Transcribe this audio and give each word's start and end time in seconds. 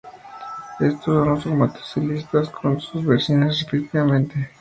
Estos 0.79 1.03
son 1.03 1.27
los 1.29 1.43
formatos 1.43 1.93
y 1.97 1.99
listas 1.99 2.49
con 2.49 2.81
sus 2.81 3.05
versiones 3.05 3.59
respectivamente 3.61 4.33
de 4.33 4.39
"Be 4.39 4.39
My 4.39 4.43
Lover". 4.45 4.49